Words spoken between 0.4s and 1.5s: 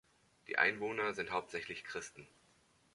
Die Einwohner sind